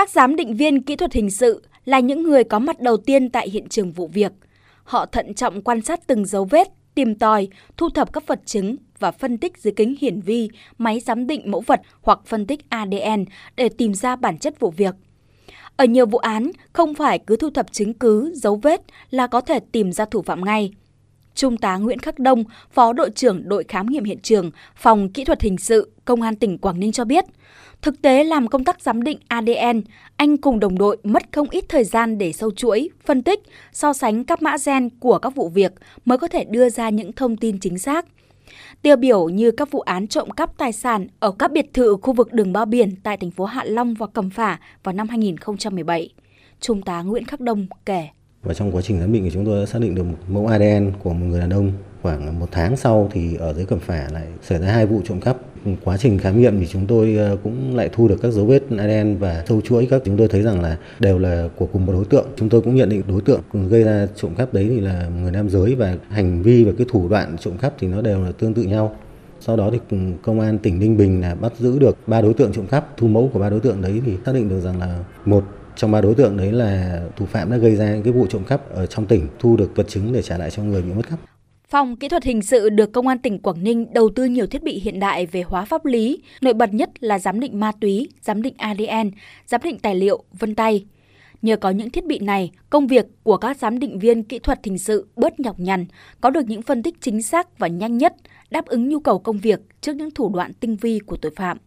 Các 0.00 0.10
giám 0.10 0.36
định 0.36 0.56
viên 0.56 0.82
kỹ 0.82 0.96
thuật 0.96 1.12
hình 1.12 1.30
sự 1.30 1.62
là 1.84 2.00
những 2.00 2.22
người 2.22 2.44
có 2.44 2.58
mặt 2.58 2.80
đầu 2.80 2.96
tiên 2.96 3.30
tại 3.30 3.50
hiện 3.50 3.68
trường 3.68 3.92
vụ 3.92 4.06
việc. 4.06 4.32
Họ 4.84 5.06
thận 5.06 5.34
trọng 5.34 5.62
quan 5.62 5.80
sát 5.80 6.06
từng 6.06 6.26
dấu 6.26 6.44
vết, 6.44 6.68
tìm 6.94 7.14
tòi, 7.14 7.48
thu 7.76 7.88
thập 7.90 8.12
các 8.12 8.26
vật 8.26 8.40
chứng 8.44 8.76
và 8.98 9.10
phân 9.10 9.38
tích 9.38 9.58
dưới 9.58 9.72
kính 9.72 9.94
hiển 10.00 10.20
vi, 10.20 10.48
máy 10.78 11.00
giám 11.00 11.26
định 11.26 11.50
mẫu 11.50 11.60
vật 11.66 11.80
hoặc 12.02 12.20
phân 12.26 12.46
tích 12.46 12.60
ADN 12.68 13.24
để 13.56 13.68
tìm 13.68 13.94
ra 13.94 14.16
bản 14.16 14.38
chất 14.38 14.60
vụ 14.60 14.70
việc. 14.70 14.94
Ở 15.76 15.84
nhiều 15.84 16.06
vụ 16.06 16.18
án, 16.18 16.50
không 16.72 16.94
phải 16.94 17.18
cứ 17.18 17.36
thu 17.36 17.50
thập 17.50 17.72
chứng 17.72 17.94
cứ, 17.94 18.32
dấu 18.34 18.56
vết 18.56 18.80
là 19.10 19.26
có 19.26 19.40
thể 19.40 19.60
tìm 19.72 19.92
ra 19.92 20.04
thủ 20.04 20.22
phạm 20.22 20.44
ngay. 20.44 20.72
Trung 21.34 21.56
tá 21.56 21.76
Nguyễn 21.76 21.98
Khắc 21.98 22.18
Đông, 22.18 22.44
Phó 22.70 22.92
đội 22.92 23.10
trưởng 23.10 23.48
đội 23.48 23.64
khám 23.68 23.86
nghiệm 23.86 24.04
hiện 24.04 24.18
trường, 24.22 24.50
Phòng 24.76 25.08
Kỹ 25.08 25.24
thuật 25.24 25.42
Hình 25.42 25.58
sự, 25.58 25.92
Công 26.04 26.22
an 26.22 26.36
tỉnh 26.36 26.58
Quảng 26.58 26.80
Ninh 26.80 26.92
cho 26.92 27.04
biết, 27.04 27.24
thực 27.82 28.02
tế 28.02 28.24
làm 28.24 28.48
công 28.48 28.64
tác 28.64 28.80
giám 28.80 29.02
định 29.02 29.18
ADN, 29.28 29.80
anh 30.16 30.36
cùng 30.36 30.60
đồng 30.60 30.78
đội 30.78 30.96
mất 31.02 31.22
không 31.32 31.50
ít 31.50 31.64
thời 31.68 31.84
gian 31.84 32.18
để 32.18 32.32
sâu 32.32 32.50
chuỗi, 32.50 32.90
phân 33.04 33.22
tích, 33.22 33.40
so 33.72 33.92
sánh 33.92 34.24
các 34.24 34.42
mã 34.42 34.56
gen 34.66 34.90
của 34.90 35.18
các 35.18 35.34
vụ 35.34 35.48
việc 35.48 35.72
mới 36.04 36.18
có 36.18 36.28
thể 36.28 36.44
đưa 36.44 36.68
ra 36.68 36.88
những 36.88 37.12
thông 37.12 37.36
tin 37.36 37.60
chính 37.60 37.78
xác. 37.78 38.06
Tiêu 38.82 38.96
biểu 38.96 39.28
như 39.28 39.50
các 39.50 39.70
vụ 39.70 39.80
án 39.80 40.06
trộm 40.06 40.30
cắp 40.30 40.58
tài 40.58 40.72
sản 40.72 41.06
ở 41.20 41.32
các 41.32 41.52
biệt 41.52 41.74
thự 41.74 41.96
khu 42.02 42.12
vực 42.12 42.32
đường 42.32 42.52
bao 42.52 42.66
biển 42.66 42.96
tại 43.02 43.16
thành 43.16 43.30
phố 43.30 43.44
Hạ 43.44 43.64
Long 43.64 43.94
và 43.94 44.06
Cẩm 44.06 44.30
Phả 44.30 44.58
vào 44.82 44.92
năm 44.92 45.08
2017. 45.08 46.12
Trung 46.60 46.82
tá 46.82 47.02
Nguyễn 47.02 47.24
Khắc 47.24 47.40
Đông 47.40 47.66
kể. 47.86 48.08
Và 48.42 48.54
trong 48.54 48.72
quá 48.72 48.82
trình 48.82 49.00
giám 49.00 49.12
định 49.12 49.24
thì 49.24 49.30
chúng 49.30 49.44
tôi 49.46 49.60
đã 49.60 49.66
xác 49.66 49.78
định 49.80 49.94
được 49.94 50.02
một 50.02 50.16
mẫu 50.28 50.46
ADN 50.46 50.92
của 51.02 51.12
một 51.12 51.26
người 51.26 51.40
đàn 51.40 51.50
ông. 51.50 51.72
Khoảng 52.02 52.40
một 52.40 52.46
tháng 52.50 52.76
sau 52.76 53.08
thì 53.12 53.36
ở 53.36 53.54
dưới 53.54 53.64
Cẩm 53.64 53.78
Phả 53.78 54.08
lại 54.12 54.26
xảy 54.42 54.58
ra 54.58 54.66
hai 54.72 54.86
vụ 54.86 55.00
trộm 55.04 55.20
cắp. 55.20 55.36
Quá 55.84 55.96
trình 55.96 56.18
khám 56.18 56.40
nghiệm 56.40 56.60
thì 56.60 56.66
chúng 56.66 56.86
tôi 56.86 57.16
ờ, 57.16 57.36
cũng 57.42 57.76
lại 57.76 57.90
thu 57.92 58.08
được 58.08 58.16
các 58.22 58.30
dấu 58.32 58.46
vết 58.46 58.62
ADN 58.78 59.16
và 59.16 59.44
sâu 59.48 59.60
chuỗi 59.60 59.86
các 59.90 60.02
chúng 60.04 60.16
tôi 60.16 60.28
thấy 60.28 60.42
rằng 60.42 60.60
là 60.60 60.76
đều 60.98 61.18
là 61.18 61.48
của 61.56 61.66
cùng 61.66 61.86
một 61.86 61.92
đối 61.92 62.04
tượng. 62.04 62.26
Chúng 62.36 62.48
tôi 62.48 62.60
cũng 62.60 62.74
nhận 62.74 62.88
định 62.88 63.02
đối 63.08 63.20
tượng 63.20 63.40
gây 63.70 63.82
ra 63.82 64.06
trộm 64.16 64.34
cắp 64.34 64.54
đấy 64.54 64.66
thì 64.70 64.80
là 64.80 65.08
người 65.22 65.32
nam 65.32 65.48
giới 65.48 65.74
và 65.74 65.96
hành 66.08 66.42
vi 66.42 66.64
và 66.64 66.72
cái 66.78 66.86
thủ 66.90 67.08
đoạn 67.08 67.36
trộm 67.40 67.58
cắp 67.58 67.74
thì 67.78 67.88
nó 67.88 68.02
đều 68.02 68.24
là 68.24 68.32
tương 68.32 68.54
tự 68.54 68.62
nhau. 68.62 68.96
Sau 69.40 69.56
đó 69.56 69.70
thì 69.72 69.96
công 70.22 70.40
an 70.40 70.58
tỉnh 70.58 70.78
Ninh 70.78 70.96
Bình 70.96 71.20
là 71.20 71.34
bắt 71.34 71.52
giữ 71.58 71.78
được 71.78 71.96
ba 72.06 72.20
đối 72.20 72.34
tượng 72.34 72.52
trộm 72.52 72.66
cắp, 72.66 72.96
thu 72.96 73.08
mẫu 73.08 73.30
của 73.32 73.38
ba 73.38 73.50
đối 73.50 73.60
tượng 73.60 73.82
đấy 73.82 74.02
thì 74.06 74.16
xác 74.26 74.32
định 74.34 74.48
được 74.48 74.60
rằng 74.60 74.80
là 74.80 74.98
một 75.24 75.44
trong 75.80 75.90
ba 75.90 76.00
đối 76.00 76.14
tượng 76.14 76.36
đấy 76.36 76.52
là 76.52 77.00
thủ 77.16 77.26
phạm 77.26 77.50
đã 77.50 77.56
gây 77.56 77.76
ra 77.76 77.94
những 77.94 78.02
cái 78.02 78.12
vụ 78.12 78.26
trộm 78.26 78.44
cắp 78.44 78.70
ở 78.74 78.86
trong 78.86 79.06
tỉnh, 79.06 79.26
thu 79.38 79.56
được 79.56 79.76
vật 79.76 79.88
chứng 79.88 80.12
để 80.12 80.22
trả 80.22 80.38
lại 80.38 80.50
cho 80.50 80.62
người 80.62 80.82
bị 80.82 80.92
mất 80.92 81.08
cắp. 81.10 81.18
Phòng 81.68 81.96
kỹ 81.96 82.08
thuật 82.08 82.24
hình 82.24 82.42
sự 82.42 82.68
được 82.68 82.92
Công 82.92 83.06
an 83.06 83.18
tỉnh 83.18 83.38
Quảng 83.38 83.64
Ninh 83.64 83.86
đầu 83.94 84.10
tư 84.16 84.24
nhiều 84.24 84.46
thiết 84.46 84.62
bị 84.62 84.80
hiện 84.80 85.00
đại 85.00 85.26
về 85.26 85.42
hóa 85.42 85.64
pháp 85.64 85.84
lý, 85.84 86.22
nổi 86.40 86.54
bật 86.54 86.74
nhất 86.74 86.90
là 87.00 87.18
giám 87.18 87.40
định 87.40 87.60
ma 87.60 87.72
túy, 87.80 88.08
giám 88.22 88.42
định 88.42 88.54
ADN, 88.56 89.10
giám 89.46 89.60
định 89.64 89.78
tài 89.78 89.94
liệu, 89.94 90.22
vân 90.38 90.54
tay. 90.54 90.84
Nhờ 91.42 91.56
có 91.56 91.70
những 91.70 91.90
thiết 91.90 92.06
bị 92.06 92.18
này, 92.18 92.50
công 92.70 92.86
việc 92.86 93.06
của 93.22 93.36
các 93.36 93.56
giám 93.56 93.78
định 93.78 93.98
viên 93.98 94.22
kỹ 94.22 94.38
thuật 94.38 94.64
hình 94.64 94.78
sự 94.78 95.06
bớt 95.16 95.40
nhọc 95.40 95.60
nhằn, 95.60 95.86
có 96.20 96.30
được 96.30 96.48
những 96.48 96.62
phân 96.62 96.82
tích 96.82 96.94
chính 97.00 97.22
xác 97.22 97.58
và 97.58 97.68
nhanh 97.68 97.98
nhất, 97.98 98.14
đáp 98.50 98.66
ứng 98.66 98.88
nhu 98.88 99.00
cầu 99.00 99.18
công 99.18 99.38
việc 99.38 99.60
trước 99.80 99.96
những 99.96 100.10
thủ 100.10 100.30
đoạn 100.34 100.52
tinh 100.52 100.76
vi 100.76 100.98
của 100.98 101.16
tội 101.16 101.32
phạm. 101.36 101.58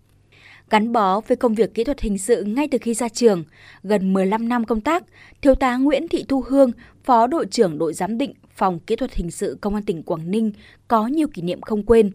Gắn 0.74 0.92
bó 0.92 1.22
với 1.22 1.38
công 1.38 1.54
việc 1.54 1.74
kỹ 1.74 1.84
thuật 1.84 2.02
hình 2.02 2.18
sự 2.18 2.44
ngay 2.44 2.68
từ 2.72 2.78
khi 2.82 2.94
ra 2.94 3.10
trường, 3.10 3.44
gần 3.84 4.14
15 4.14 4.50
năm 4.50 4.66
công 4.66 4.82
tác, 4.82 5.04
Thiếu 5.42 5.56
tá 5.56 5.78
Nguyễn 5.78 6.08
Thị 6.08 6.26
Thu 6.28 6.44
Hương, 6.48 6.72
Phó 7.04 7.28
đội 7.28 7.46
trưởng 7.46 7.78
đội 7.78 7.94
giám 7.94 8.18
định 8.18 8.34
Phòng 8.56 8.80
Kỹ 8.80 8.96
thuật 8.96 9.14
Hình 9.14 9.32
sự 9.32 9.58
Công 9.62 9.74
an 9.74 9.84
tỉnh 9.84 10.04
Quảng 10.04 10.32
Ninh 10.32 10.52
có 10.88 11.08
nhiều 11.08 11.28
kỷ 11.34 11.42
niệm 11.42 11.62
không 11.62 11.84
quên. 11.84 12.12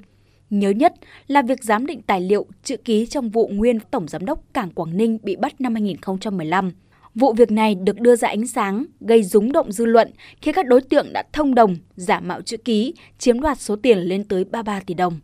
Nhớ 0.50 0.70
nhất 0.70 0.94
là 1.26 1.42
việc 1.42 1.64
giám 1.64 1.86
định 1.86 2.02
tài 2.02 2.20
liệu 2.20 2.46
chữ 2.62 2.76
ký 2.76 3.06
trong 3.06 3.30
vụ 3.30 3.48
nguyên 3.48 3.80
Tổng 3.80 4.08
Giám 4.08 4.24
đốc 4.24 4.40
Cảng 4.54 4.70
Quảng 4.70 4.96
Ninh 4.96 5.18
bị 5.22 5.36
bắt 5.36 5.60
năm 5.60 5.74
2015. 5.74 6.72
Vụ 7.14 7.32
việc 7.32 7.50
này 7.50 7.74
được 7.74 8.00
đưa 8.00 8.16
ra 8.16 8.28
ánh 8.28 8.46
sáng, 8.46 8.84
gây 9.00 9.22
rúng 9.22 9.52
động 9.52 9.72
dư 9.72 9.84
luận 9.84 10.10
khi 10.40 10.52
các 10.52 10.66
đối 10.66 10.80
tượng 10.80 11.12
đã 11.12 11.22
thông 11.32 11.54
đồng, 11.54 11.76
giả 11.96 12.20
mạo 12.20 12.42
chữ 12.42 12.56
ký, 12.56 12.94
chiếm 13.18 13.40
đoạt 13.40 13.60
số 13.60 13.76
tiền 13.76 13.98
lên 13.98 14.24
tới 14.24 14.44
33 14.44 14.80
tỷ 14.80 14.94
đồng. 14.94 15.20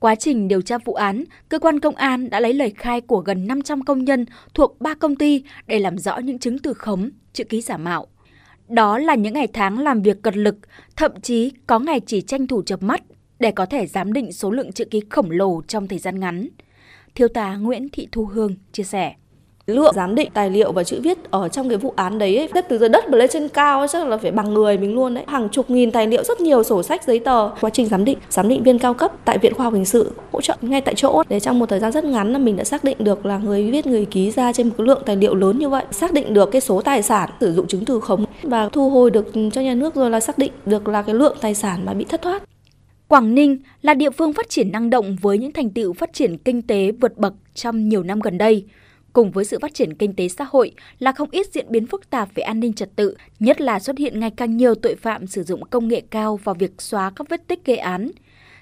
Quá 0.00 0.14
trình 0.14 0.48
điều 0.48 0.62
tra 0.62 0.78
vụ 0.78 0.94
án, 0.94 1.24
cơ 1.48 1.58
quan 1.58 1.80
công 1.80 1.96
an 1.96 2.30
đã 2.30 2.40
lấy 2.40 2.54
lời 2.54 2.72
khai 2.76 3.00
của 3.00 3.20
gần 3.20 3.46
500 3.46 3.82
công 3.82 4.04
nhân 4.04 4.24
thuộc 4.54 4.80
3 4.80 4.94
công 4.94 5.16
ty 5.16 5.44
để 5.66 5.78
làm 5.78 5.98
rõ 5.98 6.18
những 6.18 6.38
chứng 6.38 6.58
từ 6.58 6.74
khống, 6.74 7.10
chữ 7.32 7.44
ký 7.44 7.60
giả 7.60 7.76
mạo. 7.76 8.06
Đó 8.68 8.98
là 8.98 9.14
những 9.14 9.34
ngày 9.34 9.46
tháng 9.52 9.78
làm 9.78 10.02
việc 10.02 10.22
cật 10.22 10.36
lực, 10.36 10.56
thậm 10.96 11.20
chí 11.20 11.52
có 11.66 11.78
ngày 11.78 12.00
chỉ 12.06 12.20
tranh 12.20 12.46
thủ 12.46 12.62
chập 12.62 12.82
mắt 12.82 13.02
để 13.38 13.50
có 13.50 13.66
thể 13.66 13.86
giám 13.86 14.12
định 14.12 14.32
số 14.32 14.50
lượng 14.50 14.72
chữ 14.72 14.84
ký 14.84 15.02
khổng 15.10 15.30
lồ 15.30 15.62
trong 15.62 15.88
thời 15.88 15.98
gian 15.98 16.20
ngắn. 16.20 16.48
Thiếu 17.14 17.28
tá 17.28 17.56
Nguyễn 17.56 17.88
Thị 17.88 18.08
Thu 18.12 18.26
Hương 18.26 18.54
chia 18.72 18.82
sẻ 18.82 19.14
lượng 19.70 19.92
giám 19.94 20.14
định 20.14 20.30
tài 20.34 20.50
liệu 20.50 20.72
và 20.72 20.84
chữ 20.84 21.00
viết 21.02 21.30
ở 21.30 21.48
trong 21.48 21.68
cái 21.68 21.78
vụ 21.78 21.92
án 21.96 22.18
đấy 22.18 22.36
ấy, 22.36 22.62
từ 22.68 22.78
dưới 22.78 22.88
đất 22.88 23.08
mà 23.08 23.18
lên 23.18 23.30
trên 23.32 23.48
cao 23.48 23.86
chắc 23.86 24.06
là 24.06 24.16
phải 24.16 24.30
bằng 24.30 24.54
người 24.54 24.78
mình 24.78 24.94
luôn 24.94 25.14
đấy. 25.14 25.24
Hàng 25.26 25.48
chục 25.48 25.70
nghìn 25.70 25.90
tài 25.90 26.06
liệu 26.06 26.24
rất 26.24 26.40
nhiều 26.40 26.62
sổ 26.62 26.82
sách 26.82 27.04
giấy 27.04 27.18
tờ. 27.18 27.50
Quá 27.60 27.70
trình 27.70 27.86
giám 27.86 28.04
định 28.04 28.18
giám 28.30 28.48
định 28.48 28.62
viên 28.62 28.78
cao 28.78 28.94
cấp 28.94 29.12
tại 29.24 29.38
viện 29.38 29.54
khoa 29.54 29.64
học 29.64 29.74
hình 29.74 29.84
sự 29.84 30.10
hỗ 30.32 30.40
trợ 30.40 30.56
ngay 30.60 30.80
tại 30.80 30.94
chỗ 30.94 31.22
để 31.28 31.40
trong 31.40 31.58
một 31.58 31.68
thời 31.68 31.80
gian 31.80 31.92
rất 31.92 32.04
ngắn 32.04 32.32
là 32.32 32.38
mình 32.38 32.56
đã 32.56 32.64
xác 32.64 32.84
định 32.84 32.96
được 32.98 33.26
là 33.26 33.38
người 33.38 33.70
viết 33.70 33.86
người 33.86 34.04
ký 34.04 34.30
ra 34.30 34.52
trên 34.52 34.68
một 34.68 34.74
cái 34.78 34.86
lượng 34.86 35.02
tài 35.06 35.16
liệu 35.16 35.34
lớn 35.34 35.58
như 35.58 35.68
vậy. 35.68 35.84
Xác 35.90 36.12
định 36.12 36.34
được 36.34 36.50
cái 36.50 36.60
số 36.60 36.80
tài 36.80 37.02
sản 37.02 37.30
sử 37.40 37.52
dụng 37.52 37.66
chứng 37.66 37.84
từ 37.84 38.00
khống 38.00 38.24
và 38.42 38.68
thu 38.68 38.90
hồi 38.90 39.10
được 39.10 39.32
cho 39.52 39.60
nhà 39.60 39.74
nước 39.74 39.94
rồi 39.94 40.10
là 40.10 40.20
xác 40.20 40.38
định 40.38 40.52
được 40.66 40.88
là 40.88 41.02
cái 41.02 41.14
lượng 41.14 41.36
tài 41.40 41.54
sản 41.54 41.80
mà 41.84 41.94
bị 41.94 42.04
thất 42.04 42.22
thoát. 42.22 42.42
Quảng 43.08 43.34
Ninh 43.34 43.58
là 43.82 43.94
địa 43.94 44.10
phương 44.10 44.32
phát 44.32 44.48
triển 44.48 44.72
năng 44.72 44.90
động 44.90 45.16
với 45.20 45.38
những 45.38 45.52
thành 45.52 45.70
tựu 45.70 45.92
phát 45.92 46.12
triển 46.12 46.38
kinh 46.38 46.62
tế 46.62 46.92
vượt 47.00 47.18
bậc 47.18 47.34
trong 47.54 47.88
nhiều 47.88 48.02
năm 48.02 48.20
gần 48.20 48.38
đây 48.38 48.64
cùng 49.12 49.30
với 49.30 49.44
sự 49.44 49.58
phát 49.58 49.74
triển 49.74 49.94
kinh 49.94 50.14
tế 50.14 50.28
xã 50.28 50.44
hội 50.50 50.72
là 50.98 51.12
không 51.12 51.30
ít 51.30 51.46
diễn 51.52 51.66
biến 51.68 51.86
phức 51.86 52.10
tạp 52.10 52.34
về 52.34 52.42
an 52.42 52.60
ninh 52.60 52.72
trật 52.72 52.96
tự, 52.96 53.16
nhất 53.40 53.60
là 53.60 53.80
xuất 53.80 53.98
hiện 53.98 54.20
ngày 54.20 54.30
càng 54.30 54.56
nhiều 54.56 54.74
tội 54.74 54.94
phạm 54.94 55.26
sử 55.26 55.42
dụng 55.42 55.64
công 55.64 55.88
nghệ 55.88 56.02
cao 56.10 56.36
vào 56.36 56.54
việc 56.54 56.82
xóa 56.82 57.10
các 57.16 57.28
vết 57.28 57.46
tích 57.48 57.64
gây 57.64 57.76
án. 57.76 58.10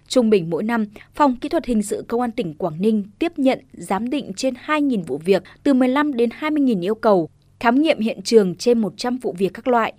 Trung 0.08 0.30
bình 0.30 0.50
mỗi 0.50 0.62
năm, 0.62 0.86
Phòng 1.14 1.36
Kỹ 1.36 1.48
thuật 1.48 1.64
Hình 1.64 1.82
sự 1.82 2.04
Công 2.08 2.20
an 2.20 2.30
tỉnh 2.30 2.54
Quảng 2.54 2.80
Ninh 2.80 3.04
tiếp 3.18 3.32
nhận, 3.36 3.60
giám 3.72 4.10
định 4.10 4.32
trên 4.36 4.54
2.000 4.66 5.02
vụ 5.02 5.18
việc, 5.18 5.42
từ 5.62 5.74
15 5.74 6.14
đến 6.14 6.30
20.000 6.40 6.82
yêu 6.82 6.94
cầu, 6.94 7.28
khám 7.60 7.82
nghiệm 7.82 8.00
hiện 8.00 8.22
trường 8.22 8.54
trên 8.54 8.78
100 8.78 9.18
vụ 9.18 9.34
việc 9.38 9.54
các 9.54 9.68
loại. 9.68 9.92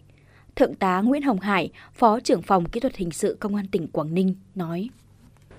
Thượng 0.56 0.76
tá 0.76 1.02
Nguyễn 1.02 1.22
Hồng 1.22 1.40
Hải, 1.40 1.70
Phó 1.94 2.20
trưởng 2.20 2.42
phòng 2.42 2.70
Kỹ 2.70 2.80
thuật 2.80 2.96
Hình 2.96 3.12
sự 3.12 3.38
Công 3.40 3.56
an 3.56 3.66
tỉnh 3.72 3.88
Quảng 3.88 4.14
Ninh 4.14 4.36
nói 4.56 4.90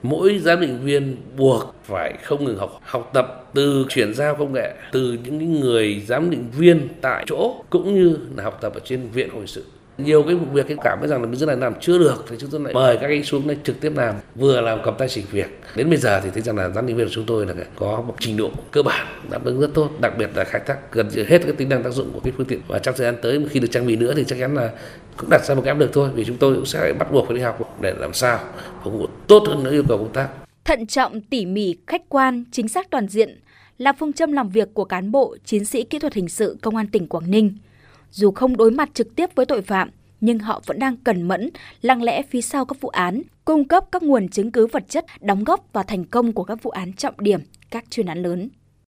mỗi 0.03 0.39
giám 0.39 0.61
định 0.61 0.79
viên 0.85 1.17
buộc 1.37 1.75
phải 1.85 2.15
không 2.23 2.45
ngừng 2.45 2.59
học 2.59 2.81
học 2.83 3.11
tập 3.15 3.51
từ 3.55 3.87
chuyển 3.89 4.15
giao 4.15 4.35
công 4.35 4.53
nghệ, 4.53 4.75
từ 4.93 5.19
những 5.25 5.61
người 5.61 6.03
giám 6.07 6.31
định 6.31 6.45
viên 6.59 6.89
tại 7.01 7.25
chỗ, 7.29 7.65
cũng 7.71 7.95
như 7.95 8.19
là 8.37 8.45
học 8.45 8.59
tập 8.61 8.75
ở 8.75 8.81
trên 8.85 9.09
viện 9.13 9.31
hồi 9.31 9.47
sự 9.47 9.65
nhiều 10.05 10.23
cái 10.23 10.35
vụ 10.35 10.47
việc 10.53 10.69
cái 10.69 10.77
cảm 10.85 10.99
thấy 11.01 11.09
rằng 11.09 11.23
là 11.23 11.29
mình 11.29 11.37
rất 11.37 11.47
này 11.47 11.57
làm 11.57 11.75
chưa 11.81 11.99
được, 11.99 12.25
thì 12.29 12.37
chúng 12.39 12.51
tôi 12.51 12.61
lại 12.61 12.75
mời 12.75 12.97
các 13.01 13.07
anh 13.07 13.25
xuống 13.25 13.49
đây 13.49 13.57
trực 13.65 13.81
tiếp 13.81 13.93
làm, 13.97 14.15
vừa 14.35 14.61
làm 14.61 14.79
cầm 14.85 14.95
tay 14.99 15.09
chỉ 15.09 15.23
việc. 15.31 15.61
Đến 15.77 15.91
bây 15.91 15.99
giờ 15.99 16.21
thì 16.25 16.31
thấy 16.31 16.43
rằng 16.43 16.57
là 16.57 16.69
giám 16.69 16.87
định 16.87 16.97
viên 16.97 17.07
của 17.07 17.13
chúng 17.13 17.27
tôi 17.27 17.47
là 17.47 17.55
có 17.77 18.03
một 18.07 18.15
trình 18.19 18.37
độ 18.37 18.51
cơ 18.71 18.83
bản 18.83 19.07
đáp 19.31 19.45
ứng 19.45 19.61
rất 19.61 19.71
tốt, 19.75 19.91
đặc 20.01 20.13
biệt 20.19 20.31
là 20.35 20.45
khai 20.45 20.61
thác 20.67 20.93
gần 20.93 21.09
như 21.15 21.25
hết 21.29 21.43
cái 21.43 21.53
tính 21.53 21.69
năng 21.69 21.83
tác 21.83 21.91
dụng 21.91 22.11
của 22.13 22.21
cái 22.21 22.33
phương 22.37 22.47
tiện. 22.47 22.61
Và 22.69 22.79
trong 22.79 22.95
thời 22.99 23.05
gian 23.05 23.17
tới 23.23 23.47
khi 23.51 23.61
được 23.61 23.69
trang 23.71 23.87
bị 23.87 23.97
nữa 23.97 24.15
thì 24.17 24.25
chắc 24.25 24.39
chắn 24.39 24.55
là 24.55 24.71
cũng 25.17 25.31
đặt 25.31 25.45
ra 25.45 25.55
một 25.55 25.63
cái 25.65 25.73
áp 25.73 25.79
lực 25.79 25.91
thôi, 25.93 26.11
vì 26.15 26.25
chúng 26.25 26.37
tôi 26.37 26.55
cũng 26.55 26.67
sẽ 26.67 26.93
bắt 26.99 27.13
buộc 27.13 27.27
phải 27.27 27.37
đi 27.37 27.43
học 27.43 27.79
để 27.81 27.95
làm 27.99 28.13
sao 28.13 28.41
phục 28.85 28.93
vụ 28.93 29.07
tốt 29.27 29.43
hơn 29.49 29.65
nữa 29.65 29.71
yêu 29.71 29.85
cầu 29.89 29.99
công 29.99 30.13
tác. 30.13 30.29
Thận 30.65 30.87
trọng, 30.87 31.21
tỉ 31.21 31.47
mỉ, 31.47 31.77
khách 31.87 32.03
quan, 32.09 32.45
chính 32.53 32.69
xác 32.69 32.91
toàn 32.91 33.09
diện 33.09 33.39
là 33.79 33.93
phương 33.93 34.13
châm 34.13 34.33
làm 34.33 34.49
việc 34.49 34.69
của 34.75 34.85
cán 34.85 35.13
bộ, 35.13 35.37
chiến 35.45 35.65
sĩ 35.65 35.85
kỹ 35.85 35.99
thuật 35.99 36.15
hình 36.15 36.29
sự 36.29 36.57
công 36.63 36.77
an 36.77 36.87
tỉnh 36.87 37.07
Quảng 37.07 37.31
Ninh 37.31 37.55
dù 38.11 38.31
không 38.31 38.57
đối 38.57 38.71
mặt 38.71 38.91
trực 38.95 39.17
tiếp 39.17 39.31
với 39.35 39.47
tội 39.47 39.63
phạm, 39.63 39.91
nhưng 40.21 40.39
họ 40.39 40.63
vẫn 40.67 40.79
đang 40.79 40.97
cẩn 40.97 41.23
mẫn, 41.23 41.51
lặng 41.83 42.03
lẽ 42.03 42.23
phía 42.23 42.41
sau 42.41 42.65
các 42.65 42.81
vụ 42.81 42.89
án, 42.89 43.23
cung 43.45 43.69
cấp 43.69 43.85
các 43.93 44.03
nguồn 44.03 44.29
chứng 44.29 44.53
cứ 44.53 44.67
vật 44.67 44.85
chất 44.89 45.05
đóng 45.21 45.45
góp 45.45 45.73
vào 45.73 45.85
thành 45.85 46.05
công 46.05 46.33
của 46.33 46.45
các 46.45 46.63
vụ 46.63 46.71
án 46.71 46.93
trọng 46.93 47.15
điểm, 47.19 47.41
các 47.71 47.85
chuyên 47.91 48.07
án 48.07 48.23
lớn. 48.23 48.49